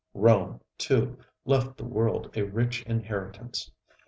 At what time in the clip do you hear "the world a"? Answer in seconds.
1.77-2.41